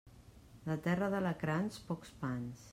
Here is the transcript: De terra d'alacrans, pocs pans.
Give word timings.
De 0.69 0.77
terra 0.87 1.11
d'alacrans, 1.17 1.81
pocs 1.91 2.13
pans. 2.25 2.69